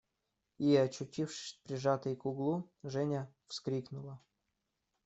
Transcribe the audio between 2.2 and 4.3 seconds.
углу, Женя вскрикнула.